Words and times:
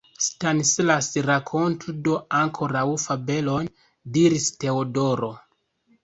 Stanislas, 0.25 1.09
rakontu 1.25 1.93
do 2.07 2.15
ankoraŭ 2.37 2.85
fabelon! 3.03 3.69
diris 4.17 4.47
Teodoro. 4.65 5.31